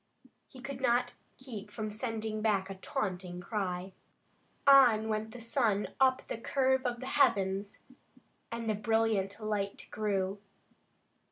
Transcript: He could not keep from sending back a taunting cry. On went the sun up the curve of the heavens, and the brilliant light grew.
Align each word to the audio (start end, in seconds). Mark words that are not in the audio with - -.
He 0.47 0.59
could 0.61 0.81
not 0.81 1.11
keep 1.37 1.69
from 1.69 1.91
sending 1.91 2.41
back 2.41 2.71
a 2.71 2.73
taunting 2.73 3.39
cry. 3.39 3.93
On 4.65 5.09
went 5.09 5.29
the 5.29 5.39
sun 5.39 5.89
up 5.99 6.23
the 6.27 6.39
curve 6.39 6.87
of 6.87 7.01
the 7.01 7.05
heavens, 7.05 7.83
and 8.51 8.67
the 8.67 8.73
brilliant 8.73 9.39
light 9.39 9.85
grew. 9.91 10.39